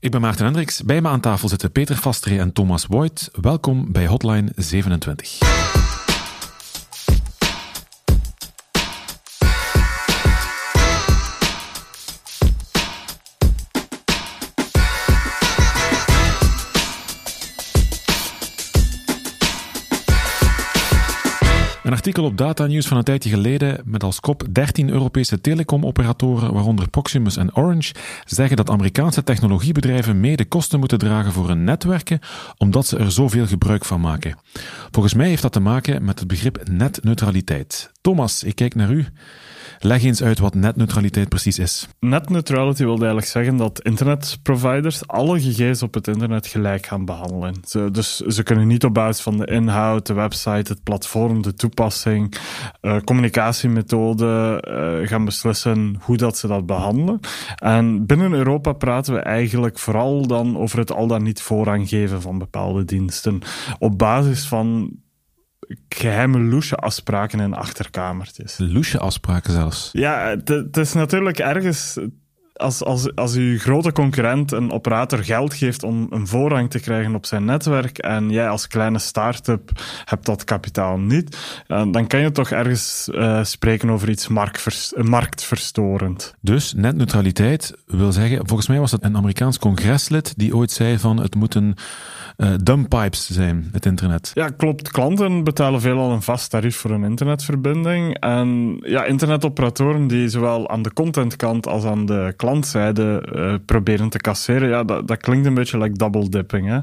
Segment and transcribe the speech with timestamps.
[0.00, 0.82] Ik ben Maarten Hendricks.
[0.82, 3.28] Bij me aan tafel zitten Peter Vastree en Thomas Voigt.
[3.40, 5.89] Welkom bij Hotline 27.
[21.90, 26.52] Een artikel op Data News van een tijdje geleden met als kop 13 Europese telecomoperatoren,
[26.52, 27.94] waaronder Proximus en Orange,
[28.24, 32.20] zeggen dat Amerikaanse technologiebedrijven mee de kosten moeten dragen voor hun netwerken,
[32.56, 34.38] omdat ze er zoveel gebruik van maken.
[34.90, 37.90] Volgens mij heeft dat te maken met het begrip netneutraliteit.
[38.00, 39.06] Thomas, ik kijk naar u.
[39.82, 41.88] Leg eens uit wat netneutraliteit precies is.
[42.00, 47.54] Netneutrality wil eigenlijk zeggen dat internetproviders alle gegevens op het internet gelijk gaan behandelen.
[47.64, 51.54] Ze, dus ze kunnen niet op basis van de inhoud, de website, het platform, de
[51.54, 52.34] toepassing,
[52.82, 57.20] uh, communicatiemethode uh, gaan beslissen hoe dat ze dat behandelen.
[57.54, 62.22] En binnen Europa praten we eigenlijk vooral dan over het al dan niet voorrang geven
[62.22, 63.40] van bepaalde diensten
[63.78, 64.90] op basis van
[65.88, 68.58] geheime loesje afspraken in achterkamertjes.
[68.58, 69.88] Loesje afspraken zelfs?
[69.92, 71.98] Ja, het is natuurlijk ergens
[72.60, 77.14] als, als, als uw grote concurrent een operator geld geeft om een voorrang te krijgen
[77.14, 79.70] op zijn netwerk en jij als kleine start-up
[80.04, 81.36] hebt dat kapitaal niet,
[81.66, 84.28] dan kan je toch ergens uh, spreken over iets
[84.94, 86.34] marktverstorend.
[86.40, 91.20] Dus netneutraliteit wil zeggen, volgens mij was het een Amerikaans congreslid die ooit zei van
[91.20, 91.74] het moeten
[92.36, 94.30] uh, dumbpipes zijn, het internet.
[94.34, 94.90] Ja, klopt.
[94.90, 98.18] Klanten betalen veelal een vast tarief voor een internetverbinding.
[98.18, 104.18] En ja, internetoperatoren die zowel aan de contentkant als aan de klantzijde uh, proberen te
[104.18, 106.68] casseren, ja, dat, dat klinkt een beetje like double dipping.
[106.68, 106.78] Hè?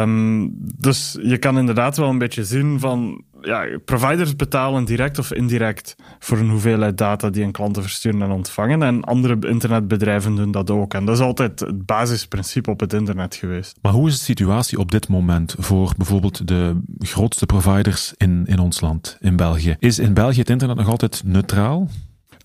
[0.00, 5.32] Um, dus je kan inderdaad wel een beetje zien van ja, providers betalen direct of
[5.32, 8.82] indirect voor een hoeveelheid data die een klanten versturen en ontvangen.
[8.82, 10.94] En andere internetbedrijven doen dat ook.
[10.94, 13.78] En dat is altijd het basisprincipe op het internet geweest.
[13.82, 18.58] Maar hoe is de situatie op dit moment voor bijvoorbeeld de grootste providers in, in
[18.58, 19.76] ons land, in België?
[19.78, 21.88] Is in België het internet nog altijd neutraal?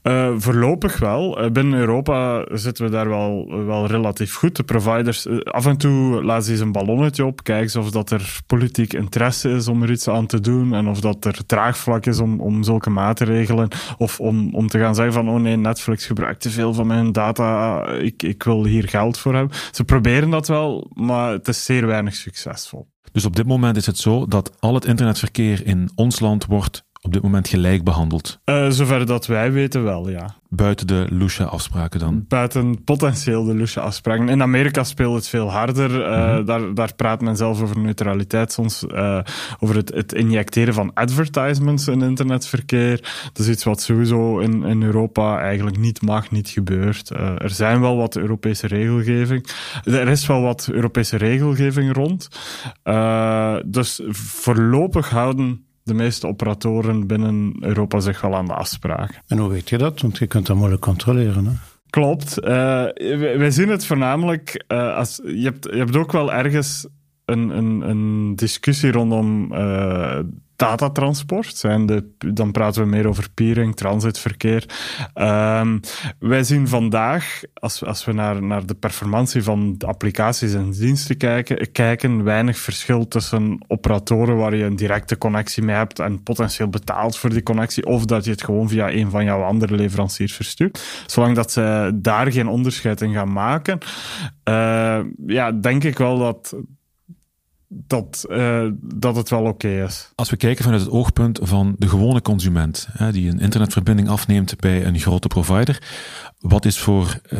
[0.08, 1.44] Uh, voorlopig wel.
[1.44, 4.56] Uh, binnen Europa zitten we daar wel, wel relatief goed.
[4.56, 8.12] De providers, uh, af en toe laten ze eens een ballonnetje op, kijken of dat
[8.12, 12.06] er politiek interesse is om er iets aan te doen en of dat er draagvlak
[12.06, 13.68] is om, om zulke maatregelen
[13.98, 17.12] of om, om te gaan zeggen van oh nee, Netflix gebruikt te veel van mijn
[17.12, 19.58] data, ik, ik wil hier geld voor hebben.
[19.72, 22.88] Ze proberen dat wel, maar het is zeer weinig succesvol.
[23.12, 26.84] Dus op dit moment is het zo dat al het internetverkeer in ons land wordt
[27.02, 28.40] op dit moment gelijk behandeld?
[28.46, 30.36] Uh, zover dat wij weten wel, ja.
[30.50, 32.26] Buiten de Lucia-afspraken dan?
[32.28, 34.30] Buiten potentieel de Lucia-afspraken.
[34.30, 35.92] In Amerika speelt het veel harder.
[36.00, 38.84] Uh, daar, daar praat men zelf over neutraliteit soms.
[38.84, 39.20] Uh,
[39.60, 43.02] over het, het injecteren van advertisements in internetverkeer.
[43.34, 47.10] Dat is iets wat sowieso in, in Europa eigenlijk niet mag, niet gebeurt.
[47.10, 49.48] er zijn wel wat Europese regelgeving.
[49.84, 52.28] Er is wel wat Europese regelgeving rond.
[53.66, 59.22] dus voorlopig houden de meeste operatoren binnen Europa zich wel aan de afspraken.
[59.28, 60.02] En hoe weet je dat?
[60.02, 61.46] Want je kunt dat moeilijk controleren.
[61.46, 61.52] Hè?
[61.90, 62.40] Klopt.
[62.40, 62.48] Uh,
[63.38, 66.88] wij, zien het voornamelijk uh, als je hebt, je hebt ook wel ergens
[67.26, 70.20] een, een, een discussie rondom uh,
[70.58, 71.56] datatransport.
[71.56, 74.66] Zijn de, dan praten we meer over peering, transitverkeer.
[75.16, 75.80] Um,
[76.20, 81.18] wij zien vandaag, als, als we naar, naar de performantie van de applicaties en diensten
[81.18, 86.70] kijken, kijken, weinig verschil tussen operatoren waar je een directe connectie mee hebt en potentieel
[86.70, 90.34] betaalt voor die connectie, of dat je het gewoon via een van jouw andere leveranciers
[90.34, 91.04] verstuurt.
[91.06, 93.78] Zolang dat ze daar geen onderscheid in gaan maken,
[94.50, 96.56] uh, ja, denk ik wel dat
[97.68, 100.12] dat, uh, dat het wel oké is.
[100.16, 104.60] Als we kijken vanuit het oogpunt van de gewone consument, hè, die een internetverbinding afneemt
[104.60, 105.82] bij een grote provider,
[106.40, 107.40] wat is voor, uh,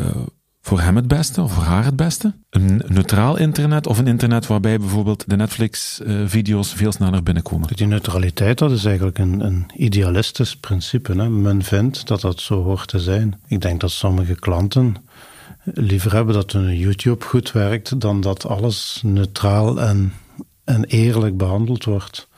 [0.60, 2.34] voor hem het beste of voor haar het beste?
[2.50, 7.68] Een neutraal internet of een internet waarbij bijvoorbeeld de Netflix-video's veel sneller binnenkomen?
[7.76, 11.12] Die neutraliteit, dat is eigenlijk een, een idealistisch principe.
[11.12, 11.28] Hè?
[11.28, 13.40] Men vindt dat dat zo hoort te zijn.
[13.46, 14.96] Ik denk dat sommige klanten
[15.74, 20.12] liever hebben dat hun YouTube goed werkt dan dat alles neutraal en,
[20.64, 22.28] en eerlijk behandeld wordt.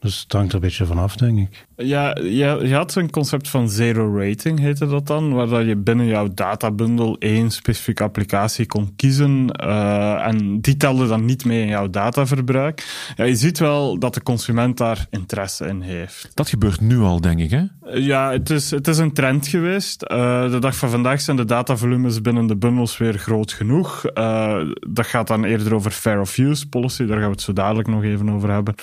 [0.00, 1.67] Dus het hangt er een beetje vanaf, denk ik.
[1.82, 6.06] Ja, je, je had zo'n concept van zero rating, heette dat dan, waar je binnen
[6.06, 11.68] jouw databundel één specifieke applicatie kon kiezen uh, en die telde dan niet mee in
[11.68, 12.86] jouw dataverbruik.
[13.16, 16.30] Ja, je ziet wel dat de consument daar interesse in heeft.
[16.34, 17.62] Dat gebeurt nu al, denk ik, hè?
[17.92, 20.04] Ja, het is, het is een trend geweest.
[20.12, 24.04] Uh, de dag van vandaag zijn de datavolumes binnen de bundels weer groot genoeg.
[24.14, 24.56] Uh,
[24.90, 27.88] dat gaat dan eerder over fair of use policy, daar gaan we het zo dadelijk
[27.88, 28.74] nog even over hebben.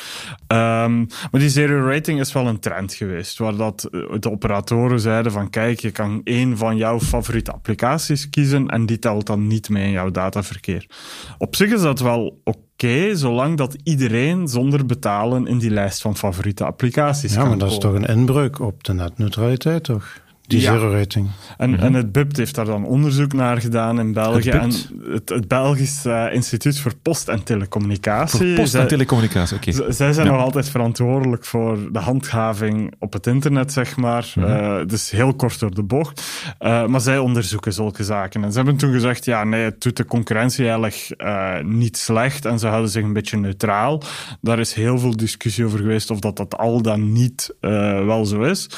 [0.48, 5.00] Um, maar die zero rating is wel een trend geweest, waar dat eh, de operatoren
[5.00, 9.48] zeiden van kijk, je kan één van jouw favoriete applicaties kiezen en die telt dan
[9.48, 10.90] niet mee in jouw dataverkeer.
[11.38, 16.18] Op zich is dat wel oké, zolang dat iedereen zonder betalen in die lijst van
[16.18, 20.24] favoriete applicaties ja, kan maar dat is toch een inbreuk op de netneutraliteit, toch?
[20.48, 20.72] Die Ja.
[20.72, 21.28] zero rating.
[21.58, 24.50] En, en het BIPT heeft daar dan onderzoek naar gedaan in België.
[24.50, 24.72] Het en
[25.14, 28.38] het, het Belgisch eh, Instituut voor Post en Telecommunicatie.
[28.38, 29.72] Voor post en zij- telecommunicatie, oké.
[29.92, 30.32] zij zijn Ja.
[30.34, 34.32] nog altijd verantwoordelijk voor de handhaving op het internet, zeg maar.
[34.36, 34.46] Mhm.
[34.48, 36.22] Eh, dus heel kort door de bocht.
[36.60, 38.44] Eh, maar zij onderzoeken zulke zaken.
[38.44, 42.46] En ze hebben toen gezegd, ja, nee, het doet de concurrentie eigenlijk eh, niet slecht.
[42.46, 44.02] En ze houden zich een beetje neutraal.
[44.42, 47.70] Daar is heel veel discussie over geweest of dat, dat al dan niet eh,
[48.06, 48.70] wel zo is.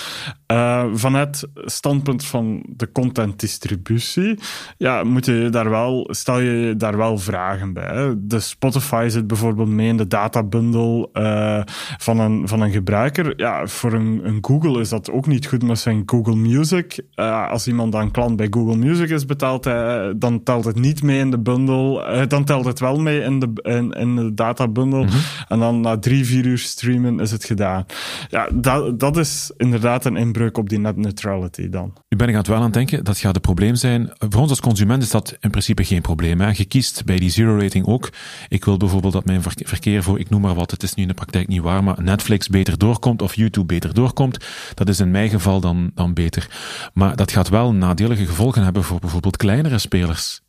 [0.45, 4.39] Eh, van het standpunt van de contentdistributie,
[4.77, 7.95] ja, moet je daar wel, stel je daar wel vragen bij.
[7.95, 8.27] Hè.
[8.27, 11.61] De Spotify zit bijvoorbeeld mee in de databundle eh,
[11.97, 13.33] van, een, van een gebruiker.
[13.37, 16.99] Ja, voor een, een Google is dat ook niet goed met zijn Google Music.
[17.13, 21.03] Eh, als iemand dan klant bij Google Music is, betaalt hij, dan telt het niet
[21.03, 22.03] mee in de bundle.
[22.03, 25.07] Eh, dan telt het wel mee in de, in, in de databundle.
[25.47, 27.85] En dan na drie, vier uur streamen is het gedaan.
[28.29, 31.93] Ja, dat, dat is inderdaad een inbreuk op die net neutrality dan.
[32.09, 34.11] Nu ben ik aan het wel aan het denken, dat gaat een probleem zijn.
[34.17, 36.41] Voor ons als consument is dat in principe geen probleem.
[36.41, 36.51] Hè.
[36.53, 38.09] Je kiest bij die zero rating ook.
[38.49, 41.01] Ik wil bijvoorbeeld dat mijn verke- verkeer voor, ik noem maar wat, het is nu
[41.01, 44.45] in de praktijk niet waar, maar Netflix beter doorkomt of YouTube beter doorkomt.
[44.73, 46.47] Dat is in mijn geval dan, dan beter.
[46.93, 50.41] Maar dat gaat wel nadelige gevolgen hebben voor bijvoorbeeld kleinere spelers.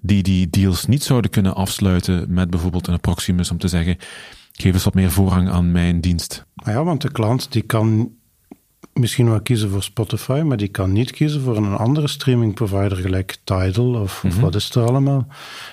[0.00, 3.96] Die die deals niet zouden kunnen afsluiten met bijvoorbeeld een Proximus om te zeggen,
[4.52, 6.44] geef eens wat meer voorrang aan mijn dienst.
[6.54, 8.10] Maar ja, want de klant die kan
[8.92, 12.96] misschien wel kiezen voor Spotify, maar die kan niet kiezen voor een andere streaming provider
[12.96, 15.26] gelijk Tidal of, of wat is er allemaal.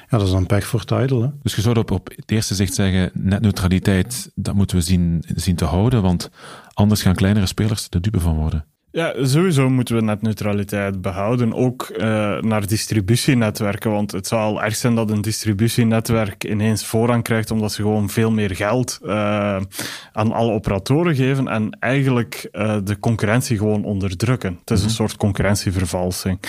[0.10, 1.22] Ja, dat is dan pech voor Tidal.
[1.22, 1.30] Hè?
[1.42, 5.56] Dus je zou op, op het eerste zicht zeggen, netneutraliteit, dat moeten we zien, zien
[5.56, 6.30] te houden, want
[6.74, 8.66] anders gaan kleinere spelers de dupe van worden.
[8.94, 12.06] Ja, sowieso moeten we netneutraliteit behouden, ook eh,
[12.42, 17.72] naar distributienetwerken, want het zou al erg zijn dat een distributienetwerk ineens voorrang krijgt omdat
[17.72, 19.62] ze gewoon veel meer geld eh,
[20.12, 24.58] aan alle operatoren geven en eigenlijk eh, de concurrentie gewoon onderdrukken.
[24.60, 26.40] Het is een soort concurrentievervalsing.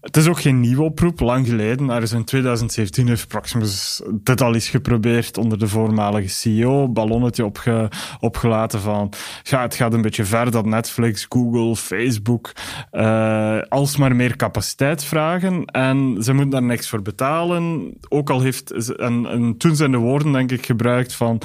[0.00, 1.90] Het is ook geen nieuwe oproep, lang geleden.
[1.90, 7.44] Er is in 2017 heeft Proximus dit al eens geprobeerd onder de voormalige CEO, ballonnetje
[7.44, 7.90] opge,
[8.20, 9.12] opgelaten van
[9.42, 12.52] ja, het gaat een beetje ver dat Netflix, Google, Facebook
[12.90, 17.94] eh, alsmaar meer capaciteit vragen en ze moeten daar niks voor betalen.
[18.08, 21.40] Ook al heeft, en, en toen zijn de woorden denk ik gebruikt van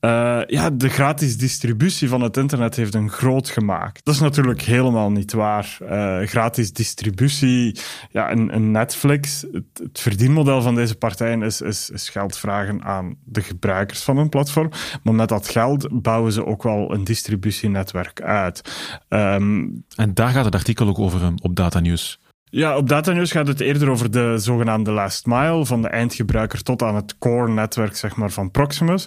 [0.00, 4.04] eh, ja, de gratis distributie van het internet heeft een groot gemaakt.
[4.04, 5.76] Dat is natuurlijk helemaal niet waar.
[5.80, 7.78] Eh, gratis distributie,
[8.10, 13.16] ja, een, een Netflix, het, verdienmodel van deze partijen is, is, is geld vragen aan
[13.24, 14.70] de gebruikers van een platform.
[15.02, 18.62] Maar met dat geld bouwen ze ook wel een distributienetwerk uit.
[19.08, 19.66] Ehm,
[19.96, 22.18] En daar gaat het artikel ook over op Data News.
[22.54, 26.62] Ja, op Data News gaat het eerder over de zogenaamde last mile, van de eindgebruiker
[26.62, 29.06] tot aan het core-netwerk zeg maar, van Proximus.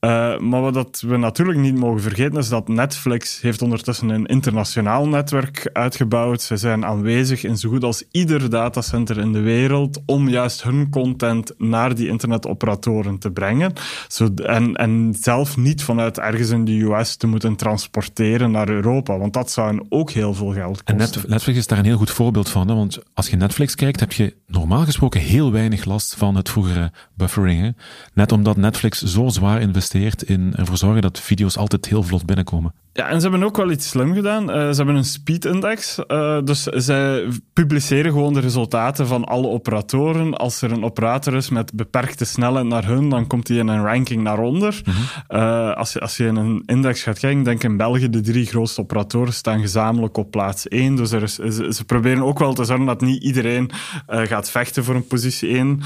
[0.00, 4.26] Uh, maar wat dat we natuurlijk niet mogen vergeten is dat Netflix heeft ondertussen een
[4.26, 6.42] internationaal netwerk uitgebouwd.
[6.42, 10.90] Ze zijn aanwezig in zo goed als ieder datacenter in de wereld om juist hun
[10.90, 13.72] content naar die internetoperatoren te brengen.
[14.08, 19.18] Zo, en, en zelf niet vanuit ergens in de US te moeten transporteren naar Europa,
[19.18, 20.86] want dat zou hen ook heel veel geld kosten.
[20.86, 22.68] En Net, Netflix is daar een heel goed voorbeeld van.
[22.68, 22.85] Hè?
[22.86, 26.92] Want als je Netflix kijkt, heb je normaal gesproken heel weinig last van het vroegere
[27.14, 27.60] buffering.
[27.60, 27.70] Hè?
[28.14, 32.74] Net omdat Netflix zo zwaar investeert in ervoor zorgen dat video's altijd heel vlot binnenkomen.
[32.96, 34.42] Ja, en ze hebben ook wel iets slim gedaan.
[34.42, 35.98] Uh, ze hebben een speed index.
[36.08, 40.34] Uh, dus zij publiceren gewoon de resultaten van alle operatoren.
[40.34, 43.84] Als er een operator is met beperkte snelheid naar hun, dan komt hij in een
[43.84, 44.80] ranking naar onder.
[44.84, 45.38] Mm -hmm.
[45.40, 48.46] uh, als, je, als je in een index gaat kijken, denk in België de drie
[48.46, 50.96] grootste operatoren staan gezamenlijk op plaats 1.
[50.96, 53.70] Dus er is, ze, ze, proberen ook wel te zorgen dat niet iedereen
[54.06, 55.80] gaat vechten voor een positie 1.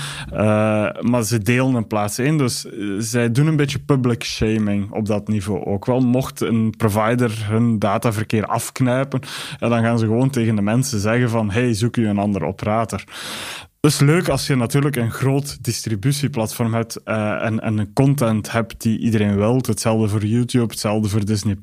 [1.00, 2.38] maar ze delen een plaats 1.
[2.38, 2.67] Dus
[2.99, 6.00] zij doen een beetje public shaming op dat niveau ook wel.
[6.00, 6.99] Mocht een provider
[7.45, 9.21] hun dataverkeer afknijpen,
[9.59, 12.45] ja, dan gaan ze gewoon tegen de mensen zeggen van hey, zoek u een andere
[12.45, 13.04] operator.
[13.80, 18.52] Dat is leuk als je natuurlijk een groot distributieplatform hebt uh, en, en een content
[18.52, 19.66] hebt die iedereen wilt.
[19.66, 21.57] Hetzelfde voor YouTube, hetzelfde voor Disney+.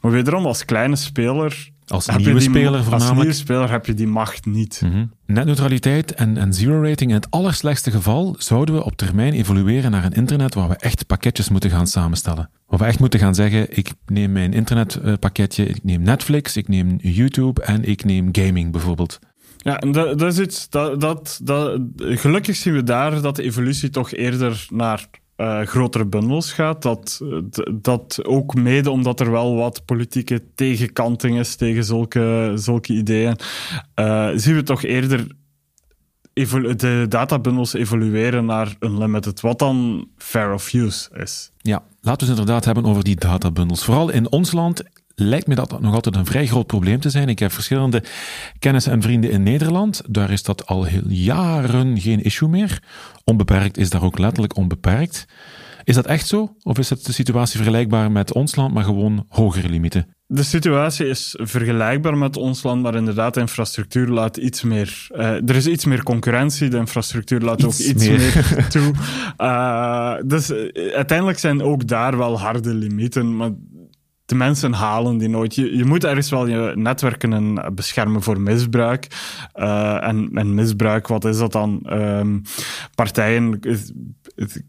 [0.00, 1.72] Maar wederom, als kleine speler...
[1.86, 3.02] Als nieuwe die, speler voornamelijk.
[3.02, 4.80] Als nieuwe speler heb je die macht niet.
[4.84, 5.10] Mm -hmm.
[5.26, 7.10] Netneutraliteit en, en zero rating.
[7.10, 11.06] In het allerslechtste geval zouden we op termijn evolueren naar een internet waar we echt
[11.06, 12.50] pakketjes moeten gaan samenstellen.
[12.66, 16.96] Waar we echt moeten gaan zeggen, ik neem mijn internetpakketje, ik neem Netflix, ik neem
[17.00, 19.18] YouTube en ik neem gaming bijvoorbeeld.
[19.56, 23.42] Ja, en dat, dat is iets dat, dat, dat, gelukkig zien we daar dat de
[23.42, 26.82] evolutie toch eerder naar uh, grotere bundels gaat.
[26.82, 27.20] Dat,
[27.72, 33.36] dat ook mede omdat er wel wat politieke tegenkanting is tegen zulke, zulke ideeën,
[34.00, 35.26] uh, zien we toch eerder
[36.76, 41.50] de databundles evolueren naar unlimited, wat dan fair of use is.
[41.58, 43.84] Ja, laten we het inderdaad hebben over die databundles.
[43.84, 44.82] Vooral in ons land
[45.14, 47.28] lijkt me dat nog altijd een vrij groot probleem te zijn.
[47.28, 48.02] Ik heb verschillende
[48.58, 50.02] kennissen en vrienden in Nederland.
[50.08, 52.82] Daar is dat al heel jaren geen issue meer.
[53.24, 55.26] Onbeperkt is daar ook letterlijk onbeperkt.
[55.84, 56.56] Is dat echt zo?
[56.62, 60.06] Of is het de situatie vergelijkbaar met ons land, maar gewoon hogere limieten?
[60.26, 65.06] De situatie is vergelijkbaar met ons land, maar inderdaad, de infrastructuur laat iets meer.
[65.10, 68.92] Uh, er is iets meer concurrentie, de infrastructuur laat ook iets meer, toe.
[69.38, 73.50] Uh, dus uh, uiteindelijk zijn ook daar wel harde limieten, maar
[74.26, 75.54] de mensen halen die nooit.
[75.54, 79.06] Je, je moet ergens wel je netwerken beschermen voor misbruik.
[79.54, 81.86] Uh, en, en misbruik, wat is dat dan?
[81.92, 82.42] Um,
[82.94, 83.60] partijen,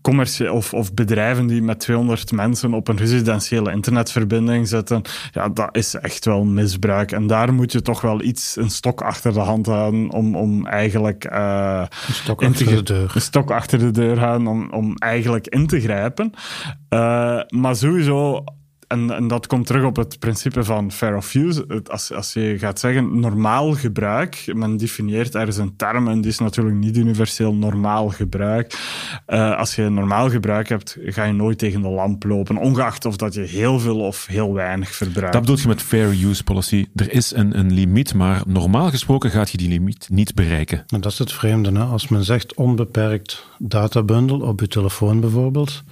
[0.01, 5.01] commercie of, of bedrijven die met 200 mensen op een residentiële internetverbinding zitten.
[5.31, 7.11] Ja, dat is echt wel misbruik.
[7.11, 10.65] En daar moet je toch wel iets, een stok achter de hand houden om, om
[10.67, 11.31] eigenlijk.
[11.31, 13.11] Uh, een stok achter de deur.
[13.15, 16.31] Een stok achter de deur houden om, om eigenlijk in te grijpen.
[16.89, 18.43] Uh, maar sowieso
[18.87, 21.81] en, en, dat komt terug op het principe van fair of use.
[21.85, 26.39] Als, als je gaat zeggen normaal gebruik, men definieert ergens een term en die is
[26.39, 28.79] natuurlijk niet universeel normaal gebruik.
[29.27, 33.15] Uh, als je normaal gebruik hebt, ga je nooit tegen de lamp lopen, ongeacht of
[33.15, 35.33] dat je heel veel of heel weinig verbruikt.
[35.33, 36.85] Dat bedoel je met fair use policy.
[36.95, 40.83] Er is een, een limiet, maar normaal gesproken gaat je die limiet niet bereiken.
[40.87, 41.71] En dat is het vreemde.
[41.71, 41.83] Hè?
[41.83, 45.83] Als men zegt onbeperkt databundel op je telefoon bijvoorbeeld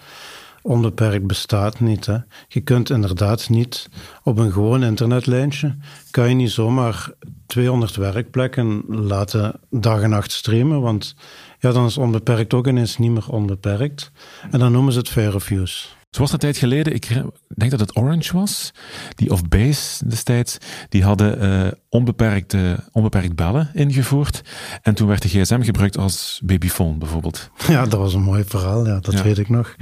[0.63, 2.05] onbeperkt bestaat niet.
[2.05, 2.17] Hè.
[2.47, 3.89] Je kunt inderdaad niet
[4.23, 5.75] op een gewoon internetlijntje,
[6.11, 7.09] kan je niet zomaar
[7.45, 11.15] 200 werkplekken laten dag en nacht streamen, want
[11.59, 14.11] ja, dan is onbeperkt ook ineens niet meer onbeperkt.
[14.51, 15.87] En dan noemen ze het fair of use.
[16.15, 17.07] Zoals een tijd geleden, ik
[17.47, 18.71] denk dat het Orange was,
[19.15, 20.57] die of Base destijds,
[20.89, 22.55] die hadden uh, onbeperkt,
[22.91, 24.41] onbeperkt bellen ingevoerd.
[24.81, 27.49] En toen werd de gsm gebruikt als babyfoon bijvoorbeeld.
[27.67, 29.75] Ja, dat was een mooi verhaal, ja, dat weet ik nog.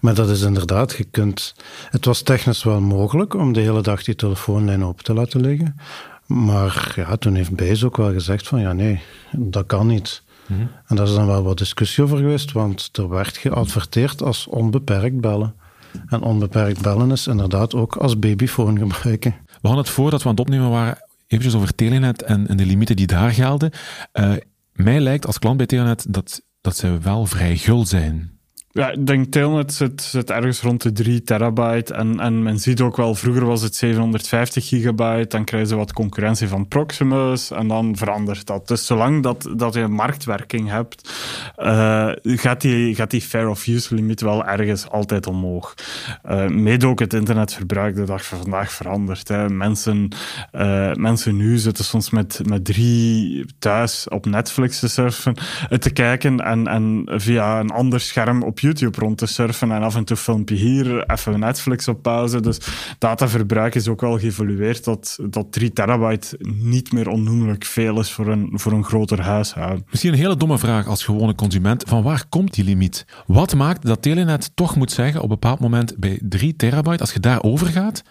[0.00, 1.54] Maar dat is inderdaad, je kunt...
[1.90, 5.76] Het was technisch wel mogelijk om de hele dag die telefoonlijn op te laten liggen.
[6.26, 9.00] Maar ja, toen heeft Base ook wel gezegd van ja, nee,
[9.30, 10.22] dat kan niet.
[10.46, 10.60] Mhm.
[10.86, 15.20] En daar is dan wel wat discussie over geweest, want er werd geadverteerd als onbeperkt
[15.20, 15.54] bellen.
[16.06, 19.34] En onbeperkt bellen is inderdaad ook als babyfoon gebruiken.
[19.46, 22.66] We hadden het voordat we aan het opnemen waren eventjes over Telenet en, en de
[22.66, 23.70] limieten die daar gelden.
[24.12, 24.32] Uh,
[24.72, 28.40] mij lijkt als klant bij Telenet dat, dat ze wel vrij gul zijn.
[28.74, 31.94] Ja, ik denk Telnet zit, zit ergens rond de 3 terabyte.
[31.94, 35.28] En, en men ziet ook wel, vroeger was het 750 gigabyte.
[35.28, 37.50] Dan krijgen ze wat concurrentie van Proximus.
[37.50, 38.68] En dan verandert dat.
[38.68, 41.10] Dus zolang dat, dat je marktwerking hebt,
[41.58, 45.74] uh, gaat, die, gaat die fair of use limiet wel ergens altijd omhoog.
[46.30, 49.28] Uh, mede ook het internetverbruik de dag van vandaag verandert.
[49.28, 49.48] Hè.
[49.48, 50.08] Mensen,
[50.52, 55.36] uh, mensen nu zitten soms met, met drie thuis op Netflix te surfen,
[55.78, 59.96] te kijken en, en via een ander scherm op YouTube rond te surfen en af
[59.96, 62.40] en toe filmpje hier, even Netflix op pauze.
[62.40, 62.58] Dus
[62.98, 68.26] dataverbruik is ook wel geëvolueerd dat, dat 3 terabyte niet meer onnoemelijk veel is voor
[68.26, 69.86] een, voor een groter huishouden.
[69.90, 71.84] Misschien een hele domme vraag als gewone consument.
[71.88, 73.04] Van waar komt die limiet?
[73.26, 77.12] Wat maakt dat Telenet toch moet zeggen op een bepaald moment bij 3 terabyte, als
[77.12, 78.02] je daar over gaat,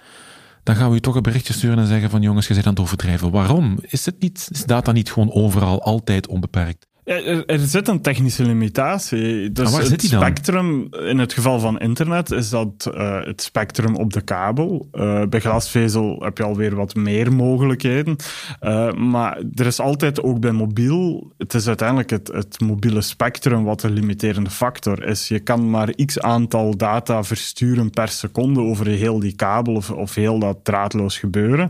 [0.63, 2.71] dan gaan we je toch een berichtje sturen en zeggen van jongens, je zit aan
[2.71, 3.31] het overdrijven.
[3.31, 3.77] Waarom?
[3.81, 6.89] Is, het niet, is data niet gewoon overal altijd onbeperkt?
[7.11, 9.51] Er, er, zit een technische limitatie.
[9.51, 14.21] Dus het spectrum, in het geval van internet, is dat uh, het spectrum op de
[14.21, 14.87] kabel.
[14.93, 18.15] Uh, bij glasvezel heb je alweer wat meer mogelijkheden.
[18.61, 23.63] Uh, maar er is altijd ook bij mobiel, het is uiteindelijk het, het mobiele spectrum
[23.63, 25.27] wat de limiterende factor is.
[25.27, 30.15] Je kan maar x aantal data versturen per seconde over heel die kabel of, of
[30.15, 31.69] heel dat draadloos gebeuren.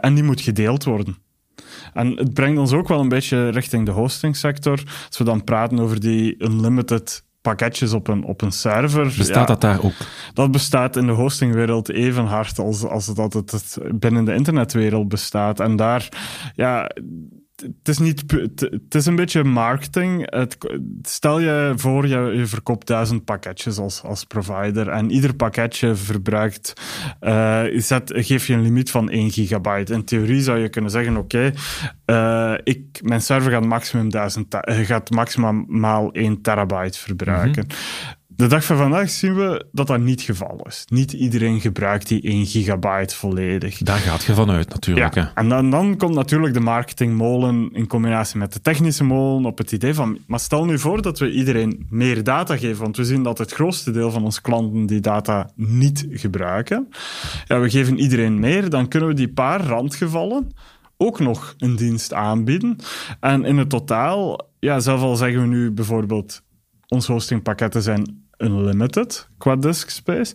[0.00, 1.23] en die moet gedeeld worden.
[1.94, 4.82] En het brengt ons ook wel een beetje richting de hostingsector.
[5.06, 9.12] Als we dan praten over die unlimited pakketjes op een, op een server.
[9.18, 9.92] Bestaat dat daar ook?
[10.34, 15.60] Dat bestaat in de hostingwereld even hard als, als dat het binnen de internetwereld bestaat.
[15.60, 16.08] En daar,
[16.54, 16.90] ja,
[17.56, 18.24] het is, niet,
[18.58, 20.32] het is een beetje marketing.
[21.02, 26.72] Stel je voor, je, verkoopt duizend pakketjes als, als provider en ieder pakketje verbruikt,
[27.20, 29.92] uh, zet, geef je een limiet van 1 gigabyte.
[29.92, 31.52] In theorie zou je kunnen zeggen, oké,
[32.04, 37.64] okay, uh, mijn server gaat maximum, 1000, gaat maximaal 1 terabyte verbruiken.
[37.66, 40.84] Mm de dag van vandaag zien we dat dat niet het geval is.
[40.88, 43.78] Niet iedereen gebruikt die 1 gigabyte volledig.
[43.78, 45.14] Daar gaat je vanuit natuurlijk.
[45.14, 49.58] Ja, en dan, dan komt natuurlijk de marketingmolen in combinatie met de technische molen op
[49.58, 53.04] het idee van, maar stel nu voor dat we iedereen meer data geven, want we
[53.04, 56.88] zien dat het grootste deel van onze klanten die data niet gebruiken.
[57.44, 60.52] Ja, we geven iedereen meer, dan kunnen we die paar randgevallen
[60.96, 62.76] ook nog een dienst aanbieden.
[63.20, 66.42] En in het totaal, ja, zelf al zeggen we nu bijvoorbeeld,
[66.88, 70.34] onze hostingpakketten zijn unlimited qua disk space.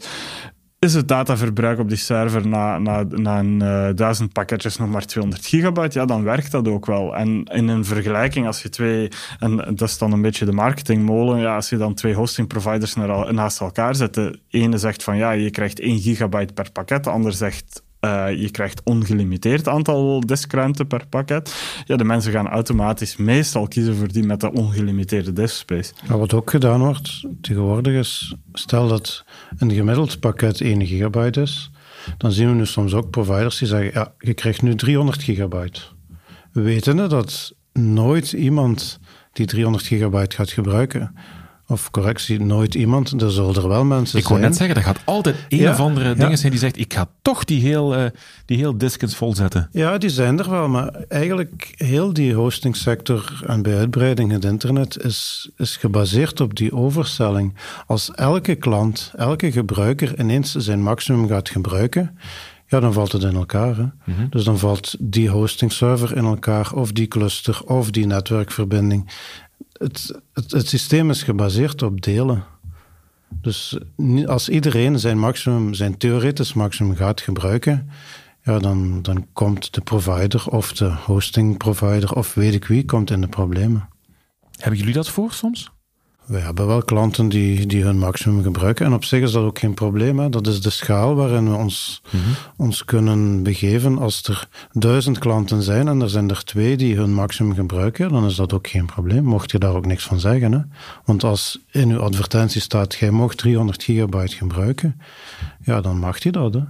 [0.80, 5.06] Is het dataverbruik op die server na, na, na een uh, duizend pakketjes nog maar
[5.06, 6.00] 200 gigabyte?
[6.00, 7.16] Ja, dan werkt dat ook wel.
[7.16, 11.40] En in een vergelijking, als je twee, en dat is dan een beetje de marketingmolen,
[11.40, 15.32] ja, als je dan twee hosting providers naast elkaar zet, de ene zegt van ja,
[15.32, 20.86] je krijgt 1 gigabyte per pakket, de ander zegt uh, je krijgt ongelimiteerd aantal diskruimte
[20.86, 21.56] per pakket.
[21.86, 25.48] Ja, de mensen gaan automatisch meestal kiezen voor die met de ongelimiteerde.
[26.08, 29.26] Maar wat ook gedaan wordt tegenwoordig is, stel dat
[29.58, 31.72] een gemiddeld pakket 1 gigabyte is,
[32.18, 35.82] dan zien we nu soms ook providers die zeggen, ja, je krijgt nu 300 gigabyte.
[36.52, 39.00] Wetende dat nooit iemand
[39.32, 41.16] die 300 gigabyte gaat gebruiken,
[41.70, 43.22] of correctie, nooit iemand.
[43.22, 44.24] Er zullen er wel mensen ik zijn.
[44.24, 46.94] Ik wou net zeggen, er gaat altijd een of andere dingen zijn die zegt, ik
[46.94, 48.06] ga toch die heel, uh,
[48.46, 49.70] die heel diskens volzetten.
[49.72, 55.04] Ja, die zijn er wel, maar eigenlijk heel die hostingsector en bij uitbreiding het internet
[55.04, 57.56] is, is gebaseerd op die overstelling.
[57.86, 62.18] Als elke klant, elke gebruiker ineens zijn maximum gaat gebruiken,
[62.68, 63.76] ja, dan valt het in elkaar.
[63.78, 63.86] Hè?
[64.14, 64.30] Mhm.
[64.30, 69.12] Dus dan valt die hosting server in elkaar, of die cluster, of die netwerkverbinding
[69.80, 72.44] het, het, systeem is gebaseerd op delen.
[73.42, 73.78] Dus
[74.26, 77.90] als iedereen zijn maximum, zijn theoretisch maximum gaat gebruiken,
[78.44, 83.12] ja, dan, dan komt de provider of de hosting provider of weet ik wie, komt
[83.12, 83.90] in de problemen.
[84.58, 85.72] Hebben jullie dat voor soms?
[86.30, 88.86] We hebben wel klanten die, die hun maximum gebruiken.
[88.86, 90.20] En op zich is dat ook geen probleem.
[90.20, 90.30] Hè.
[90.30, 92.24] Dat is de schaal waarin we ons, mhm.
[92.58, 93.98] ons kunnen begeven.
[93.98, 98.26] Als er duizend klanten zijn en er zijn er twee die hun maximum gebruiken, dan
[98.26, 99.24] is dat ook geen probleem.
[99.24, 100.52] Mocht je daar ook niks van zeggen.
[100.52, 100.60] Hè.
[101.06, 105.02] Want als in uw advertentie staat, jij mag 300 gigabyte gebruiken,
[105.62, 106.54] ja, dan mag je dat.
[106.54, 106.62] Hè.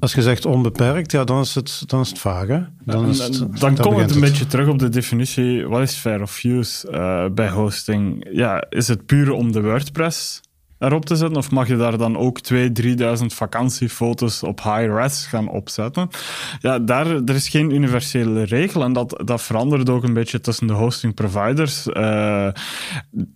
[0.00, 2.46] Als je zegt onbeperkt, ja, dan is het, dan is het vaag.
[2.46, 2.60] Hè?
[2.84, 6.22] Dan, is het, dan komt het een beetje terug op de definitie: wat is fair
[6.22, 8.26] of use uh, bij hosting?
[8.30, 10.40] Ja, is het puur om de WordPress
[10.78, 11.36] erop te zetten?
[11.36, 16.08] Of mag je daar dan ook 2.000, 3.000 vakantiefoto's op high-res gaan opzetten?
[16.60, 20.66] Ja, daar er is geen universele regel en dat, dat verandert ook een beetje tussen
[20.66, 21.86] de hosting providers.
[21.86, 22.48] Uh,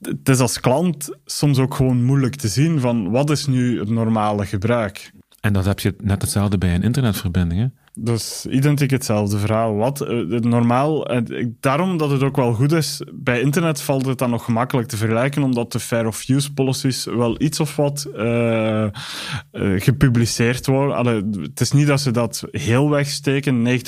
[0.03, 3.91] het is als klant soms ook gewoon moeilijk te zien van wat is nu het
[3.91, 5.11] normale gebruik.
[5.49, 7.73] En dat heb je net hetzelfde bij een internetverbinding.
[7.95, 9.75] Dus identiek hetzelfde verhaal.
[9.75, 14.19] Wat uh, normaal, uh, daarom dat het ook wel goed is, bij internet valt het
[14.19, 18.09] dan nog gemakkelijk te vergelijken, omdat de fair of use policies wel iets of wat
[18.17, 18.87] uh,
[19.77, 21.43] gepubliceerd worden.
[21.43, 23.67] Het is niet dat ze dat heel wegsteken.
[23.67, 23.81] 90%, 95%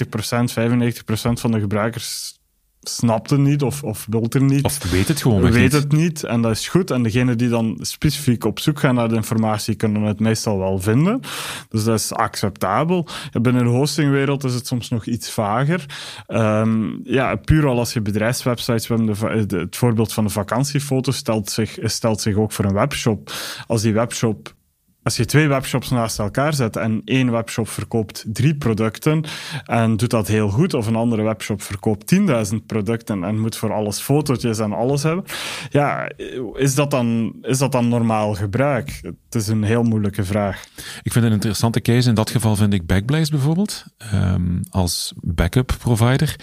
[1.33, 2.39] van de gebruikers
[2.81, 4.64] snapt het niet of, of wil het niet.
[4.64, 6.90] Of weet het gewoon Weet het niet en dat is goed.
[6.90, 10.79] En degenen die dan specifiek op zoek gaan naar de informatie, kunnen het meestal wel
[10.79, 11.21] vinden.
[11.69, 13.07] Dus dat is acceptabel.
[13.43, 15.87] binnen de hostingwereld is het soms nog iets vager.
[16.29, 21.12] Um, ja, puur al als je bedrijfswebsites, we hebben de, het voorbeeld van de vakantiefoto,
[21.12, 23.33] stelt zich, stelt zich ook voor een webshop.
[23.66, 24.55] Als die webshop
[25.03, 29.25] als je twee webshops naast elkaar zet en één webshop verkoopt drie producten
[29.65, 32.15] en doet dat heel goed, of een andere webshop verkoopt
[32.53, 35.25] 10.000 producten en moet voor alles fotootjes en alles hebben,
[35.71, 36.11] ja,
[36.55, 39.01] is dat dan, is dat dan normaal gebruik?
[39.03, 40.65] Het is een heel moeilijke vraag.
[41.03, 42.09] Ik vind een interessante case.
[42.09, 43.85] In dat geval vind ik Backblaze bijvoorbeeld,
[44.15, 46.37] um, als backup provider.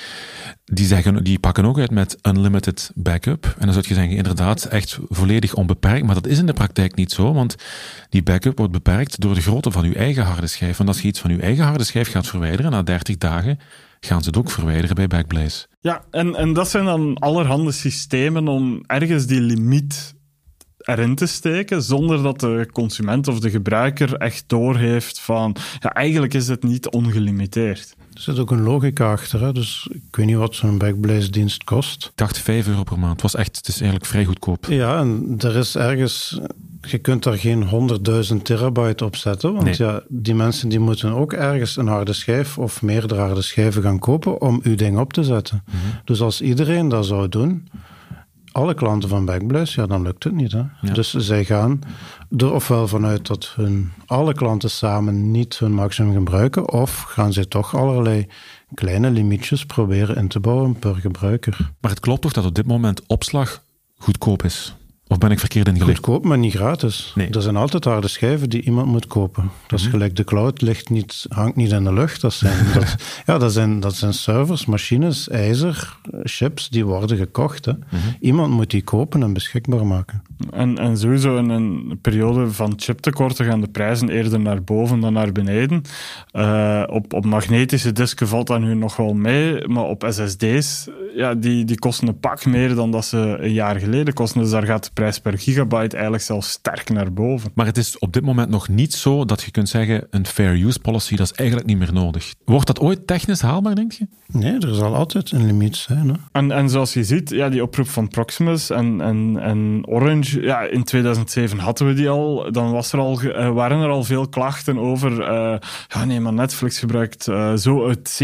[0.66, 3.46] Die, zeggen, die pakken ook uit met unlimited backup.
[3.46, 6.06] En dan zou je zeggen, inderdaad, echt volledig onbeperkt.
[6.06, 7.56] Maar dat is in de praktijk niet zo, want
[8.10, 10.78] die backup wordt beperkt door de grootte van uw eigen harde schijf.
[10.78, 13.60] Want als je iets van uw eigen harde schijf gaat verwijderen, na 30 dagen,
[14.00, 15.68] gaan ze het ook verwijderen bij Backblaze.
[15.82, 20.16] Ja, en, en dat zijn dan allerhande systemen om ergens die limiet
[20.78, 26.34] erin te steken, zonder dat de consument of de gebruiker echt doorheeft van, ja, eigenlijk
[26.34, 27.96] is het niet ongelimiteerd.
[28.18, 29.52] Er zit ook een logica achter, hè?
[29.54, 32.06] dus ik weet niet wat zo'n Backblaze-dienst kost.
[32.06, 33.12] Ik dacht 5 euro per maand.
[33.12, 34.66] Het was echt, het is eigenlijk vrij goedkoop.
[34.66, 36.40] Ja, en er is ergens,
[36.82, 37.90] je kunt daar geen
[38.32, 42.58] 100.000 terabyte op zetten, want ja, die mensen die moeten ook ergens een harde schijf
[42.58, 45.64] of meerdere harde schijven gaan kopen om uw ding op te zetten.
[45.66, 45.78] Mhm.
[46.06, 47.68] Dus als iedereen dat zou doen,
[48.58, 50.52] alle klanten van Backblaze, ja, dan lukt het niet.
[50.52, 50.64] Hè?
[50.94, 51.80] Dus zij gaan
[52.38, 57.46] er ofwel vanuit dat hun alle klanten samen niet hun maximum gebruiken, of gaan zij
[57.46, 58.28] toch allerlei
[58.74, 61.58] kleine limietjes proberen in te bouwen per gebruiker.
[61.82, 63.64] Maar het klopt toch dat op dit moment opslag
[63.98, 64.76] goedkoop is?
[65.10, 65.90] Of ben ik verkeerd ingelicht?
[65.98, 67.12] Goedkoop, maar niet gratis.
[67.16, 67.30] Nee.
[67.30, 69.52] Er zijn altijd harde schijven die iemand moet kopen.
[69.68, 69.94] Dat is Mhm.
[69.94, 72.22] gelijk de cloud, ligt niet, hangt niet in de lucht.
[72.22, 77.66] Dat zijn, dat, ja, dat, zijn, dat zijn servers, machines, ijzer, chips, die worden gekocht.
[77.66, 77.72] Hè.
[77.72, 77.98] Mhm.
[78.20, 80.22] Iemand moet die kopen en beschikbaar maken.
[80.52, 85.14] En, en sowieso in een periode van chiptekorten gaan de prijzen eerder naar boven dan
[85.14, 85.82] naar beneden.
[86.32, 91.34] Eh, op, op magnetische disken valt dat nu nog wel mee, maar op SSD's, ja,
[91.36, 94.42] die, die kosten een pak meer dan dat ze een jaar geleden kosten.
[94.42, 97.52] Dus daar gaat de prijs per gigabyte eigenlijk zelfs sterk naar boven.
[97.54, 100.66] Maar het is op dit moment nog niet zo dat je kunt zeggen: een fair
[100.66, 102.34] use policy, dat is eigenlijk niet meer nodig.
[102.46, 104.08] Wordt dat ooit technisch haalbaar, denk je?
[104.28, 106.08] Nee, er zal altijd een limiet zijn.
[106.08, 106.14] Hè.
[106.32, 110.62] En, en zoals je ziet, ja, die oproep van Proximus en, en, en Orange, ja,
[110.62, 112.52] in 2007 hadden we die al.
[112.52, 115.22] Dan was er al, eh, waren er al veel klachten over.
[115.22, 115.58] eh,
[115.88, 118.22] ja, nee, maar Netflix gebruikt eh, zo uit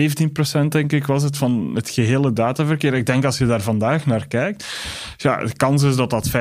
[0.65, 2.93] 17% denk ik was het van het gehele dataverkeer.
[2.93, 4.65] Ik denk als je daar vandaag naar kijkt,
[5.17, 6.31] ja, de kans is dat dat 25%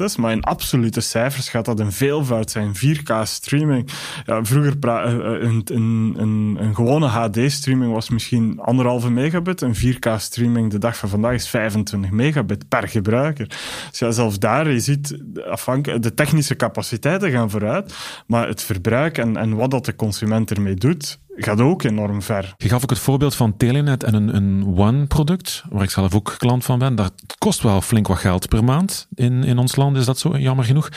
[0.00, 2.74] is, maar in absolute cijfers gaat dat een veelvoud zijn.
[2.76, 3.88] 4K streaming.
[4.26, 9.60] Vroeger eh, eh, een, een, een, gewone HD-streaming was misschien anderhalve megabit.
[9.60, 13.48] Een 4K-streaming de dag van vandaag is 25 megabit per gebruiker.
[13.90, 17.94] Dus ja, zelfs daar, je ziet, de technische capaciteiten gaan vooruit,
[18.26, 22.54] maar het verbruik en, en wat dat de consument ermee doet, gaat ook enorm ver.
[22.56, 26.34] Je gaf ook het voorbeeld van Telenet en een, een One-product, waar ik zelf ook
[26.38, 26.94] klant van ben.
[26.94, 30.38] Dat kost wel flink wat geld per maand in, in ons land, is dat zo,
[30.38, 30.88] jammer genoeg.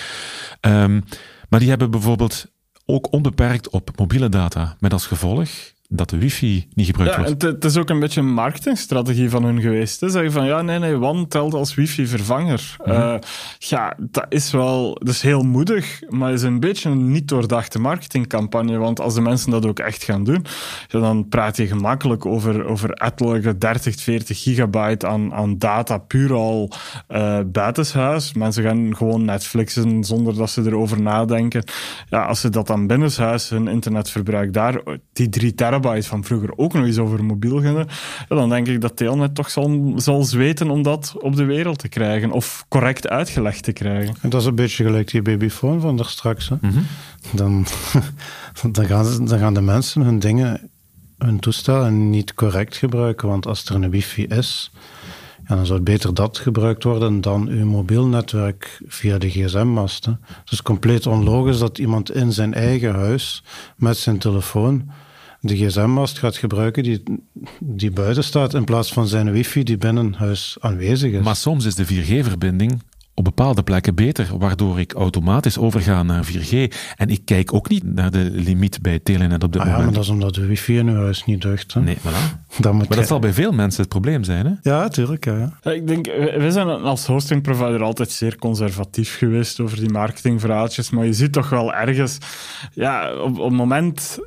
[0.60, 1.02] Ehm,
[1.50, 2.46] maar die hebben bijvoorbeeld
[2.86, 5.50] ook onbeperkt op mobiele data, met als gevolg
[5.92, 7.42] dat de wifi niet gebruikt Ja, wordt.
[7.42, 10.02] het, het is ook een beetje een marketingstrategie van hun geweest.
[10.02, 10.10] Hè.
[10.10, 12.76] Zeggen van ja, nee, nee, One telt als wifi-vervanger.
[12.84, 13.16] Eh,
[13.58, 17.80] ja, dat is wel dat is heel moedig, maar is een beetje een niet doordachte
[17.80, 18.78] marketingcampagne.
[18.78, 20.46] Want als de mensen dat ook echt gaan doen,
[20.88, 26.72] dan praat je gemakkelijk over, over etelijke 30, 40 gigabyte aan, aan data, puur al
[27.08, 28.34] eh buitenshuis.
[28.34, 31.64] Mensen gaan gewoon Netflixen zonder dat ze erover nadenken.
[32.10, 34.82] Ja, als ze dat dan binnenshuis, hun internetverbruik daar,
[35.14, 37.86] die 3 terabyte van vroeger ook nog eens over mobiel ja,
[38.28, 41.88] dan denk ik dat Telnet toch zal, zal zweten om dat op de wereld te
[41.88, 42.32] krijgen.
[42.32, 44.16] Of correct uitgelegd te krijgen.
[44.22, 46.50] En dat is een beetje gelijk die babyfoon van daar straks.
[46.50, 46.56] Hè.
[46.62, 46.80] Mhm.
[47.34, 47.66] Dan,
[48.72, 50.70] dan, gaan, ze- dan gaan de mensen hun dingen,
[51.18, 53.28] hun toestellen niet correct gebruiken.
[53.28, 54.72] Want als er een wifi is,
[55.48, 60.06] ja, dan zou het beter dat gebruikt worden dan uw mobiel netwerk via de gsm-mast.
[60.06, 60.12] hè.
[60.22, 63.44] Het is compleet onlogisch dat iemand in zijn eigen huis
[63.76, 64.90] met zijn telefoon
[65.40, 67.04] de gsm-mast gaat gebruiken die,
[67.60, 71.24] die buiten staat in plaats van zijn wifi die binnen huis aanwezig is.
[71.24, 72.80] Maar soms is de 4G-verbinding
[73.14, 76.52] op bepaalde plekken beter, waardoor ik automatisch overga naar 4G.
[76.96, 79.80] En ik kijk ook niet naar de limiet bij Telenet op dit Ah ja, maar
[79.86, 79.96] moment.
[79.96, 81.74] dat is omdat de wifi in uw huis niet deugt.
[81.74, 81.82] Hè.
[81.82, 82.02] Nee, voilà.
[82.60, 84.46] Dan moet Maar dat je- zal bij veel mensen het probleem zijn.
[84.46, 84.70] Hè?
[84.70, 85.26] Ja, tuurlijk.
[85.26, 89.90] Ja, ik denk, we we zijn als hosting provider altijd zeer conservatief geweest over die
[89.92, 92.18] marketingverhaaltjes, maar je ziet toch wel ergens,
[92.74, 94.20] ja, op, op het moment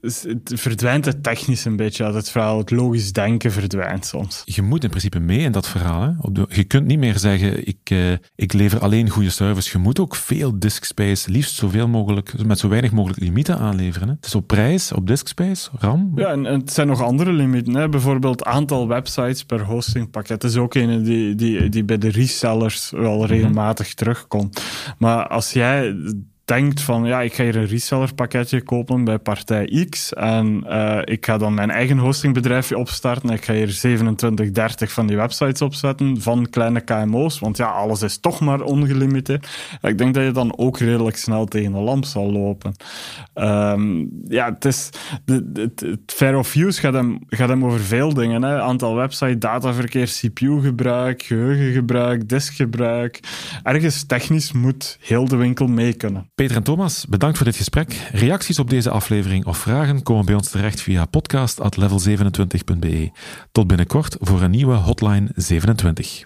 [0.00, 2.58] het verdwijnt het technisch een beetje uit het verhaal.
[2.58, 4.42] Het logisch denken verdwijnt soms.
[4.44, 6.02] Je moet in principe mee in dat verhaal.
[6.02, 6.10] Hè?
[6.20, 9.70] Op de, je kunt niet meer zeggen, ik, eh, ik lever alleen goede service.
[9.72, 14.08] Je moet ook veel disk space, liefst zoveel mogelijk, met zo weinig mogelijk limieten aanleveren.
[14.08, 14.14] Hè?
[14.14, 16.12] Het is op prijs, op disk space, RAM.
[16.14, 17.74] Ja, en, en het zijn nog andere limieten.
[17.74, 17.88] Hè?
[17.88, 23.26] Bijvoorbeeld aantal websites per hostingpakket is ook een die, die, die bij de resellers wel
[23.26, 24.62] regelmatig terugkomt.
[24.98, 25.96] Maar als jij
[26.48, 31.26] denkt van, ja, ik ga hier een resellerpakketje kopen bij partij X en eh, ik
[31.26, 35.62] ga dan mijn eigen hostingbedrijfje opstarten en ik ga hier 27, 30 van die websites
[35.62, 39.48] opzetten van kleine KMO's, want ja, alles is toch maar ongelimiteerd.
[39.82, 42.74] Ik denk dat je dan ook redelijk snel tegen de lamp zal lopen.
[43.34, 44.90] Ehm, ja, het is...
[45.52, 48.42] het fair of use gaat hem, gaat hem over veel dingen.
[48.42, 48.60] Hè.
[48.60, 53.20] Aantal website, dataverkeer, CPU-gebruik, geheugengebruik, diskgebruik.
[53.62, 56.30] Ergens technisch moet heel de winkel mee kunnen.
[56.38, 58.08] Peter en Thomas, bedankt voor dit gesprek.
[58.12, 63.10] Reacties op deze aflevering of vragen komen bij ons terecht via podcast.level27.be.
[63.52, 66.24] Tot binnenkort voor een nieuwe Hotline 27.